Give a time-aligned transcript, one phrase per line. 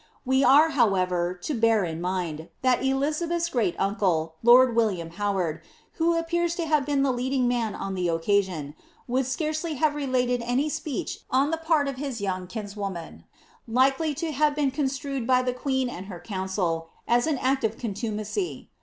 [0.25, 5.61] We are, however, to hear in mind, that Elizabeth's great uncle, lord William Howard,
[5.99, 8.73] who appears to have been the leading man on the occasion,
[9.07, 13.25] would scarcely have related any speech on the part of his young kinswoman,
[13.67, 17.77] likely to have been construed by the queen and her council, into an act of
[17.77, 18.71] contumacy.